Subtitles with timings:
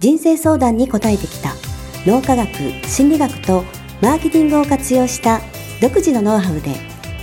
[0.00, 1.52] 人生相談に応えてきた
[2.06, 2.48] 脳科学、
[2.88, 3.64] 心理学と
[4.00, 5.42] マーケティングを活用した
[5.82, 6.74] 独自のノウハウで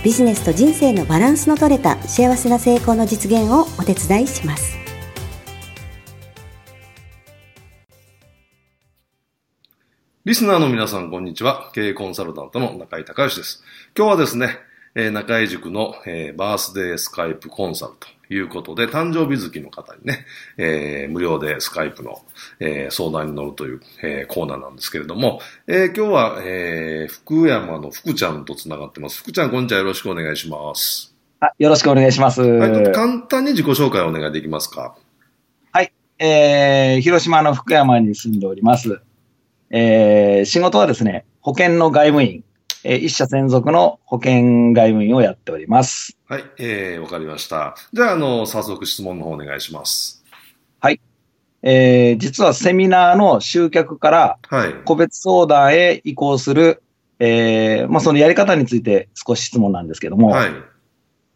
[0.04, 4.78] ビジネスと人生のバランスの取れた幸せな成功の実現をお手伝いします。
[10.24, 11.72] リスナーの皆さん、こんにちは。
[11.74, 13.64] 経営コンサルタントの中井隆義です。
[13.96, 14.56] 今日はですね、
[14.94, 22.22] えー、中井塾の、えー、バースデースカイプコンサルということで、誕生日月の方にね、えー、無料でスカイプの、
[22.60, 29.18] えー、相談に乗るという、えー、コーナーなんですけれども、えー、今日は、えー、福山の福ちゃんとつながってます。
[29.18, 29.78] 福ちゃん、こんにちは。
[29.78, 31.14] よろしくお願いします。
[31.40, 32.42] あよろしくお願いします。
[32.42, 34.96] はい、簡単に自己紹介をお願いできますか？
[35.70, 35.92] はい。
[36.18, 39.00] えー、広島の福山に住んでおります。
[39.70, 42.42] えー、仕事はですね、保険の外務員、
[42.90, 46.16] えー、一社専属の保険外務員をやっております。
[46.26, 47.76] はい、えー、わかりました。
[47.92, 50.24] じゃあ、あの、早速質問の方お願いします。
[50.80, 50.98] はい。
[51.60, 54.38] えー、実はセミナーの集客から、
[54.86, 56.82] 個別相談へ移行する、
[57.20, 60.50] はい、えー、まあ、そのやり方について少し質問なんですけども、はい。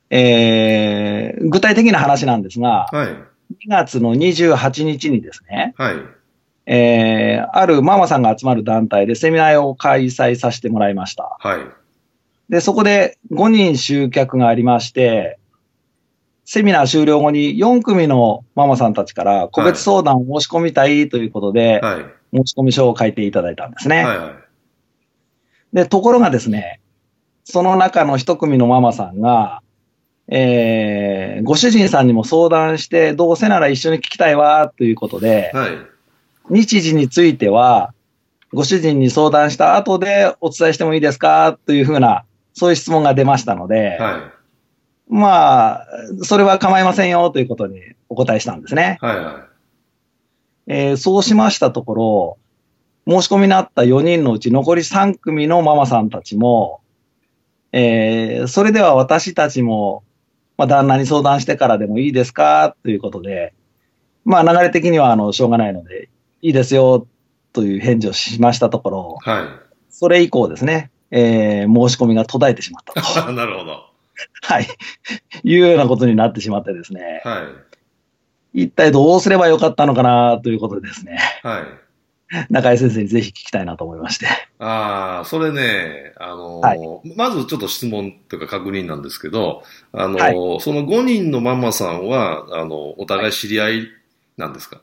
[0.09, 3.09] えー、具体的な話なんですが、はい。
[3.09, 5.97] 2月の28日にですね、はい。
[6.67, 11.37] えー、あるママさんが集まる団体でセミナーを開催させてもらいました。
[11.41, 11.61] はい。
[12.49, 15.39] で、そこで5人集客がありまして、
[16.45, 22.05] セミナー終了後に4組のママさんたちから個別相談を申し込みたいということで、はい、
[22.37, 24.05] 申し込み書を書いていただいたんですね。
[24.05, 26.81] はいはい、で、ところがですね、
[27.45, 29.63] その中の1組のママさんが、
[30.29, 35.92] えー、ご主人さんにも相談して、どうせなら一緒に聞きたいわ、ということで、はい
[36.51, 37.95] 日時については、
[38.53, 41.59] ご主人に相談した後でお伝えしてもいいですか？
[41.67, 44.19] というふうな、そういう質問が出ましたので、は
[45.11, 45.87] い、まあ、
[46.23, 48.99] それは構いませんよということにお答えしたんですね。
[49.01, 49.35] はいはい。
[50.67, 52.39] えー、そうしましたところ、
[53.09, 56.81] 申し込みにあった4人のうち残り3組のママさんたちも、
[57.73, 60.05] えー、それでは私たちも、
[60.59, 62.77] まあ、旦那に相談してからでもいいですか？
[62.83, 63.55] ということで、
[64.25, 66.11] まあ流れ的にはあのしょうがないので、
[66.43, 67.07] いいですよ、
[67.53, 69.47] という返事をしましたところ、はい。
[69.91, 73.33] それ以降ですね、えー、申し込みが途絶えてしまったと。
[73.33, 73.87] なるほど。
[74.43, 74.67] はい。
[75.45, 77.23] いうようなことになってしまってですね。
[77.25, 77.43] は
[78.55, 78.63] い。
[78.65, 81.19] 一体どうすればよかったのかなということでですね。
[81.43, 81.63] はい。
[82.51, 84.27] 中井先生にぜひ聞きたいなと思いまして。
[84.59, 86.75] ああ、それね、あのーは
[87.05, 93.89] い、まずちょっと質問というか確認なんですけど、あのーはい、その5人のママさんは、あの、お互い知り合い
[94.39, 94.81] なんですか、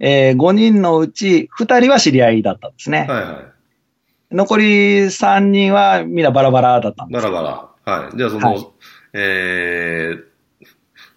[0.00, 3.06] えー、5人のうち2人は知り合いだったんですね。
[3.08, 4.34] はいはい。
[4.34, 7.92] 残り3人はみんなバラバラだったんですバラバラ。
[8.00, 8.16] はい。
[8.16, 8.66] じゃあその、はい、
[9.14, 10.66] えー、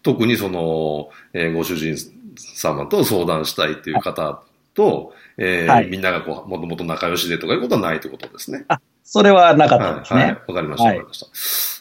[0.01, 1.95] 特にその、えー、ご主人
[2.35, 4.41] 様と相談したいっていう方
[4.73, 8.63] と、はい、えーはい、みんながこう、もともと仲良しでとかいうことはないということですね。
[8.69, 10.19] あ、それはなかったですね。
[10.19, 11.19] はい、わ、はい、かりました、わ、かりまし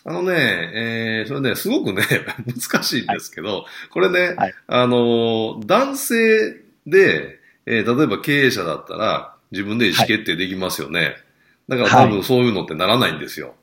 [0.04, 0.10] た。
[0.10, 2.02] あのね、えー、それね、すごくね、
[2.46, 4.36] 難しいんですけど、これね、
[4.66, 11.00] あの、男性で、えー、例えば経営者だったら自分で意思決定できますよね。
[11.00, 11.14] はい、
[11.68, 13.54] だから多分そういうのってならないんですよ。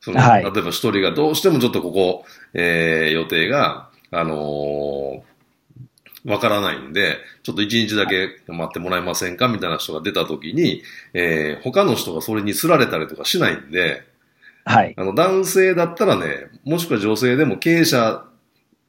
[0.00, 5.22] その、はい、例えば一人がどうしてもちょっとここ、えー、予定が、あのー、
[6.24, 9.48] わからないんで、ちょっと一日だけ待ってもらえませんか？
[9.48, 10.82] みたいな人が出た時に、
[11.14, 14.02] えー、他の人がそれに釣られたりとかしないんで、
[14.64, 14.94] はい。
[14.96, 18.24] あの、男性だったらね、もしくは女性でも経営者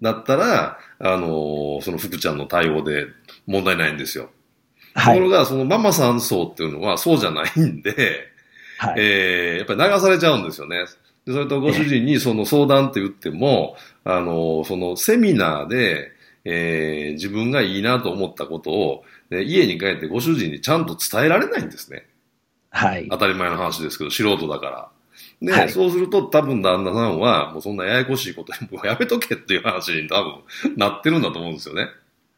[0.01, 3.07] だったら、あのー、その福ちゃんの対応で
[3.47, 4.29] 問題ないんですよ。
[4.93, 7.93] はい、ところが、そのママさん層っていうのはそうじゃないんで、
[8.77, 10.85] はい、えー、やっぱり流されちゃうんですよね。
[11.25, 16.11] でそれとご主人にその相談って言っても、あの、そのセミナーで、
[16.45, 22.07] えー、自分がいいなと思ったことを、ね、家に帰ってご主人にちゃんと伝えられないんですね。
[22.69, 23.07] はい。
[23.09, 24.89] 当たり前の話ですけど、素人だから。
[25.41, 31.89] で、はい、そうすると多分旦那さんは、もうそんなややこしいこともうやめとけっていう話に多分なってるんだと思うんですよね。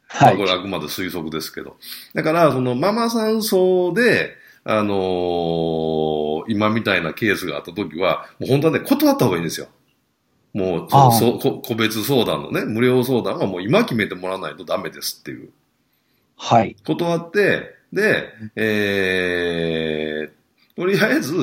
[0.07, 0.38] はい。
[0.38, 1.77] これあくまで推測ですけど。
[2.13, 4.35] だから、そのママさん層で、
[4.65, 9.67] あのー、今みたいなケースがあった時は、もう本当はね、断った方がいいんですよ。
[10.53, 15.50] もうそそ個別相談のね、無料相談はもう今決めてもらわないとダメですっていう。
[16.38, 16.75] はい。
[16.85, 21.35] 断って、で、えー、とりあえず、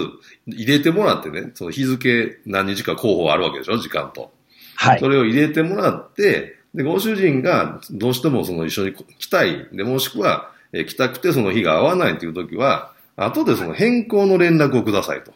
[0.46, 4.32] 入れてもらってね、その日付何日か候補あるわけでしょ、時間と。
[4.76, 5.00] はい。
[5.00, 9.68] それを入れてもらって、で、ご主人がどうしてもその一緒に来たい。
[9.72, 15.32] で、もしくは、え来たくてその日が合わないという時は、後でその変更の連絡をくださいと。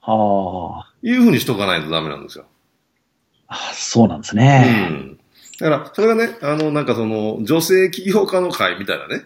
[0.00, 0.92] はあ。
[1.02, 2.46] いうふうにしとかないとダメなんですよ。
[3.48, 4.88] あそうなんですね。
[4.90, 5.18] うん。
[5.58, 9.24] だから、それがね、あの、なんかその、女性起業家の会みたいなね。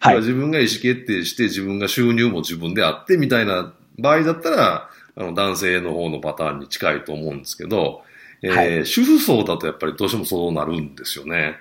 [0.00, 0.16] はい。
[0.16, 8.02] 自分が意思決定して、自分が収入も自分であってみたいな場合だったら、あの、男性の方のパターンに近いと思うんですけど、
[8.42, 11.56] えー、はい、主婦層だとやっぱりどうしてもそうなるんですよね。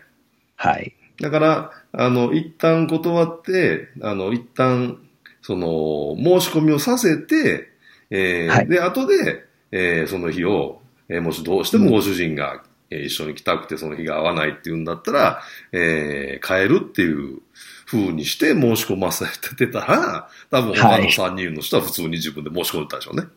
[0.55, 0.93] はい。
[1.19, 4.99] だから、あの、一旦断って、あの、一旦、
[5.41, 7.69] その、申し込みをさせて、
[8.09, 15.41] えー、はい、で、後で、えー、その日を、えー、もしどうしてもご主人が、うん、一緒に来たくてその日が合わないっていうんだったら、
[15.71, 17.39] えー、変えるっていう
[17.85, 19.25] 風にして申し込ませ
[19.55, 23.23] てたら、多分他の3人の人は普通に自分で申し込んでたでしょうね。
[23.23, 23.31] はい、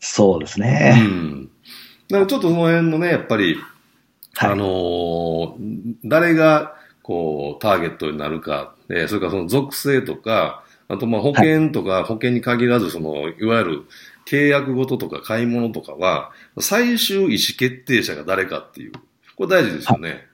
[0.00, 1.00] そうですね。
[1.00, 1.50] うん。
[2.08, 3.56] だからちょっとその辺のね、やっぱり、
[4.34, 13.82] はい、あのー、誰が、こう、ターゲットになるか、えー、それからその属性とか、あとまあ保険とか保険に限らず、その、いわゆる
[14.26, 18.92] 契約ごととか買い物とかは、最終意思決定者が誰かっていう。
[19.36, 20.26] これ大事ですよね。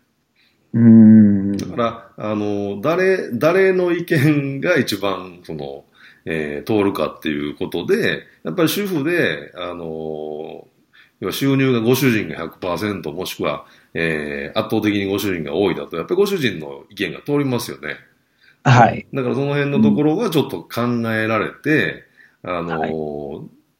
[0.74, 1.56] うん。
[1.56, 5.84] だから、あの、誰、誰の意見が一番、その、
[6.24, 10.66] えー、通るかっていうことで、やっぱり主婦で、あの、
[11.20, 13.64] 要は収入がご主人が100%もしくは、
[13.94, 17.96] えー、圧倒的にご主人が多いだと、やっぱりご主人の意見が通りますよね。
[18.62, 19.06] はい。
[19.12, 20.82] だからその辺のところがちょっと考
[21.12, 22.04] えられて、
[22.42, 22.90] うん、あの、はい、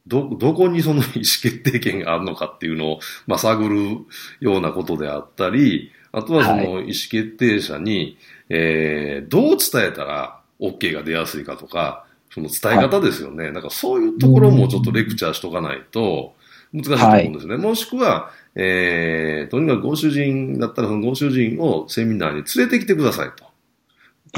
[0.09, 1.13] ど、どこにその意思
[1.43, 3.99] 決定権があるのかっていうのを、まあ、探る
[4.41, 8.17] ようなことであったり、あとはその意思決定者に、はい、
[8.51, 13.45] えー、どう伝えたら OK が出やすいかとか、その伝え方ですよね。
[13.45, 16.35] はい、なんかそういうところもちょっとレクチャーしとかないと
[16.73, 17.55] 難しいと思うんですね。
[17.55, 23.49] はい、もしくは、えー、とにかくご主人だったらそのご主人をセミナーに連れてきてくださいと。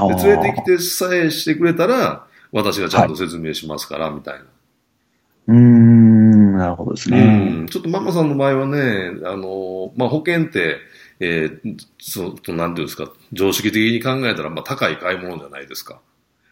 [0.08, 4.44] で連れてきてさえしてくれたら、私がちゃんと説明しますから、みたいな。
[5.46, 7.66] うん、なるほどですね。
[7.70, 10.76] ちょっとママさんの場合はね、あの、まあ、保険って、
[11.18, 16.00] えー、そと、なんていうんですか、常識的に考えたら、まあ、高い買い物じゃないですか。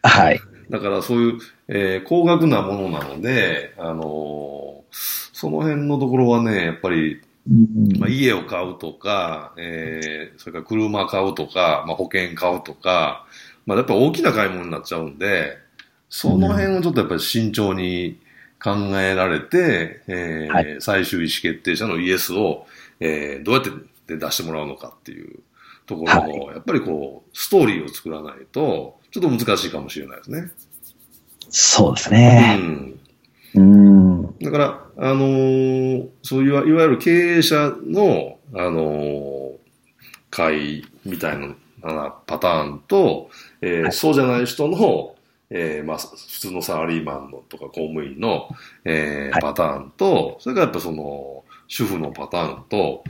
[0.03, 0.41] はい。
[0.69, 7.21] だからそういう、えー、高額なものなので、あのー、その辺のところはね、やっぱり、
[7.97, 13.25] まあ、家を買うとか、えー、それから車買うとか、まあ、保険買うとか、
[13.65, 15.57] まあ、やっぱ大きな買い物になっちゃうんで、
[16.09, 18.19] その辺をちょっとやっぱり慎重に
[18.61, 22.67] 考えられて、えー、はい、最終意思決定者のイエスを、
[22.99, 25.39] えー、どうやって出してもらうのかっていう
[25.85, 30.51] ところの、はい、やっぱりこう、ストーリーを作らないと、ちょっと難しいかもしれないですね。
[31.49, 32.59] そうですね。
[32.61, 32.99] うん。
[33.55, 33.99] うん
[34.39, 39.57] だから、あのー、そういういわゆる経営者の、あのー、
[40.29, 41.55] 会みたいな
[42.27, 43.29] パターンと、
[43.61, 45.15] えー、はい、そうじゃない人の、
[45.49, 48.49] えー、まあ、普通のサラリーマンのとか公務員の、
[48.85, 53.03] えー、はい、パターンと、それからやっぱその、主婦のパターンと、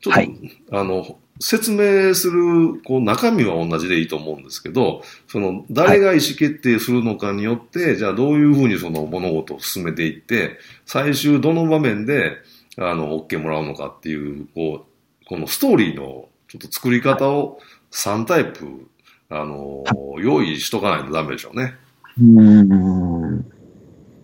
[0.00, 0.30] ちょっと、はい、
[0.72, 12.36] あの、説明する、こう、中身は同じでいいと思うんですけど、その、誰が意思決定するのかによって、はい、じゃあどういうふうにその物事を進めていって、最終どの場面で、
[12.78, 14.86] あの、OK もらうのかっていう、こ
[15.22, 17.58] う、このストーリーのちょっと作り方を
[17.90, 18.88] 3タイプ、
[19.28, 19.84] あの、
[20.18, 21.74] 用意しとかないとダメでしょうね。
[22.20, 23.38] うん。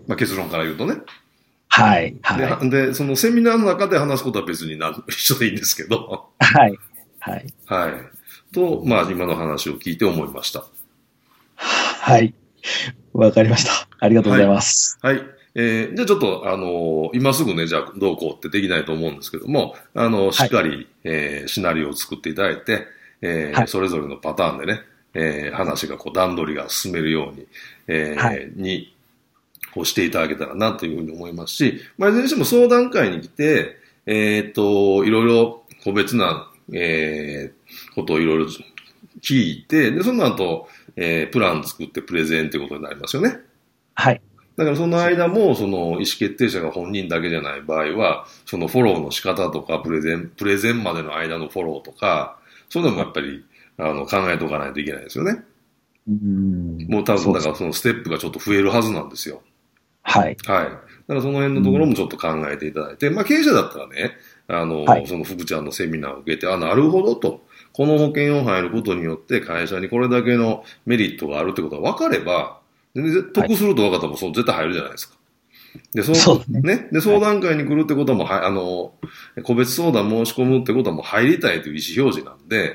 [0.07, 0.97] まあ結論から言うとね。
[1.69, 2.15] はい。
[2.21, 4.75] はい、でで、そのセミナーの中で話すことは別に
[5.09, 6.29] 一緒でいいんですけど。
[6.39, 6.79] はい。
[7.19, 7.47] はい。
[7.67, 7.93] はい。
[8.53, 10.65] と、まあ、今の話を聞いて思いました。
[11.57, 12.35] はい。
[13.13, 13.89] わかりました。
[13.99, 14.99] ありがとうございます。
[15.01, 15.17] はい。
[15.17, 22.87] はい、えー、じゃあちょっと、あのー、今すぐね、じゃあどうこうってできないと思うんですけども、あのー、しっかり、はい、えー、シナリオを作っていただいて、
[23.23, 24.83] えー、はい、それぞれのパターンでね、
[25.15, 27.47] えー、話がこう段取りが進めるように、
[27.89, 28.95] えー、はい、に、
[29.75, 38.47] こうしていただけたらなというふうに思いますし、まあ、いずれにしても相談会に来て、えー、っと、いろいろ個別なえー、ことをいろいろ
[39.21, 43.39] 聞いて、で、その後、えー、プラン作ってプレゼンってことになりますよね。
[43.95, 44.21] はい。
[44.57, 52.39] だからその間も、その意思決定者が本人だけじゃない場合は、そのフォローの仕方とか、プレゼン、プレゼンまでの間のフォローとか、
[52.69, 53.45] そういうのもやっぱり、
[53.79, 55.43] あの、考えておかないといけないですよね。
[56.09, 59.43] うんもう多分、だからそのステップがちょっと増えるはずなんですよ。
[60.03, 60.37] はい。
[60.47, 60.65] はい。
[60.65, 64.13] だからその辺のところもちょっと考えていただいて、まあ経営者だったらね、
[64.49, 67.45] あの、はい、その福ちゃんのセミナーを受けて、あ、なるほどと。
[67.73, 72.61] この保険を入ることによって会社にこれだけのメリットがあるってことが分かれば、
[72.95, 75.17] 全然得すると分かったらそう絶対入るじゃないですか。
[75.95, 76.89] で、そう、そうねね。
[76.93, 78.93] で、相談会に来るってことも、はい、あの、
[79.45, 82.75] 個別相談申し込むってことはもう入りたいという意思表示なんで、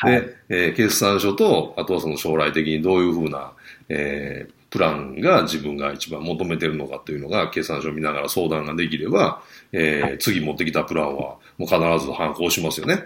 [0.00, 3.52] はい、で、えー、決算書と、あとはその将来的にどういうふうな、
[3.88, 11.76] えー、プランが自分が一番求めてるのかというのが、決算書を見ながら相談ができれば、えー、はい、次持ってきたプランはもう必
[12.06, 13.04] ず反抗しますよね。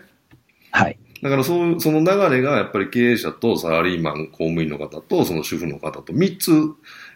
[0.70, 0.98] はい。
[1.22, 6.50] だからそう、その流れがやっぱり経営者とサラリーマン、公務員の方とその主婦の方と3つ、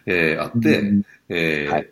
[0.05, 1.89] えー、あって、うん、えーはい、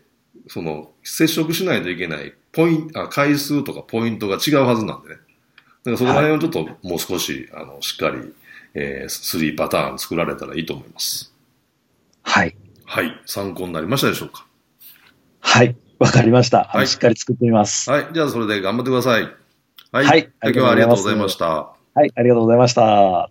[0.47, 5.15] その接触しないといけないポイント、あ回数とかポイントが違うはずなんでね。
[5.85, 8.33] だからそこら辺をちょっともう少し、あの、しっかり、
[8.73, 11.31] えー、3パターン作られたらいいと思います。
[12.23, 12.55] はい。
[12.85, 13.21] はい。
[13.25, 14.47] 参考になりましたでしょうか？
[15.39, 15.75] はい。
[15.99, 16.63] わかりました。
[16.65, 16.87] はい。
[16.87, 17.89] しっかり作ってみます。
[17.89, 18.07] はい。
[18.13, 19.23] じゃあ、それで頑張ってください。
[19.91, 20.05] はい。
[20.05, 21.45] はい、今日はありがとうございました。
[21.93, 22.11] はい。
[22.15, 23.29] ありがとうございました。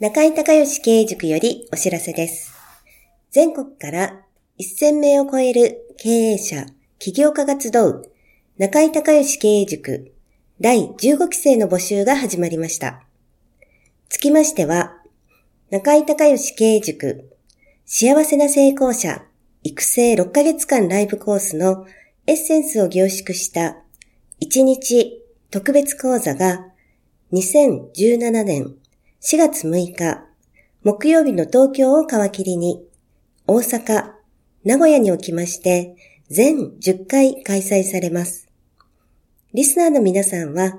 [0.00, 2.52] 中井隆義経営塾よりお知らせです。
[3.30, 4.20] 全国から
[4.58, 6.66] 1000名を超える経営者、
[7.04, 8.12] 起業家が集う
[8.58, 10.14] 中井隆義経営塾
[10.60, 13.02] 第15期生の募集が始まりました。
[14.08, 14.92] つきましては、
[15.70, 17.28] 中井隆義経営塾
[17.86, 19.24] 幸せな成功者
[19.64, 21.88] 育成6ヶ月間ライブコースの
[22.28, 23.78] エッセンスを凝縮した
[24.40, 26.68] 1日特別講座が
[27.32, 28.76] 2017年
[29.20, 30.22] 4月6日
[30.84, 32.80] 木曜日の東京を皮切りに
[33.48, 34.12] 大阪、
[34.62, 35.96] 名古屋におきまして
[36.32, 38.48] 全10回開催されます。
[39.52, 40.78] リスナーの皆さんは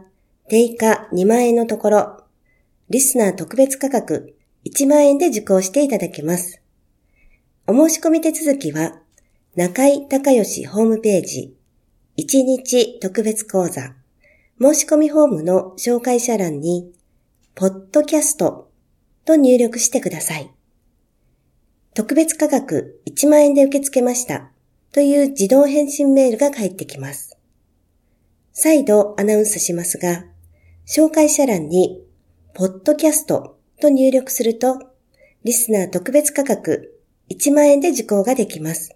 [0.50, 2.24] 定価2万円のところ、
[2.90, 6.60] リスナー特別価格1万円で受講していただけます。
[7.68, 9.00] お申し込み手続きは、
[9.56, 11.56] 中井隆義ホームページ、
[12.18, 13.94] 1日特別講座、
[14.60, 16.92] 申し込みフォームの紹介者欄に、
[17.54, 18.72] ポッドキャスト
[19.24, 20.50] と入力してください。
[21.94, 24.53] 特別価格1万円で受け付けました
[24.94, 27.36] という自動返信メールが返ってきます。
[28.52, 30.26] 再度アナウンスしますが、
[30.86, 32.04] 紹介者欄に、
[32.54, 34.92] ポッドキャストと入力すると、
[35.44, 38.96] リスナー特別価格1万円で受講ができます。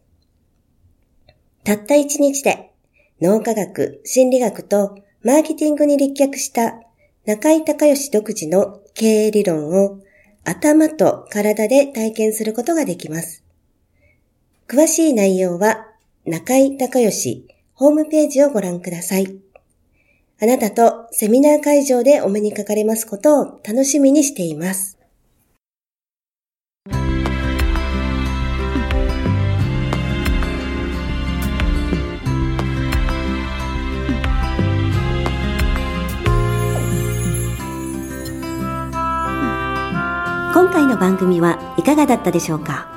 [1.64, 2.72] たった1日で
[3.20, 6.80] 脳科学、心理学とマーケティングに立脚した
[7.26, 10.00] 中井隆義独自の経営理論を
[10.44, 13.47] 頭と体で体験することができます。
[14.70, 15.88] 詳しい内容は
[16.26, 19.40] 中井隆義ホームページをご覧ください。
[20.42, 24.98] あなたとセミナー会場でお目にかかれますことを楽しみにしています。
[40.54, 42.97] 今回の番組はいかがだったでしょうか？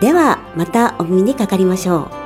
[0.00, 2.25] では、またお耳にかかりましょう。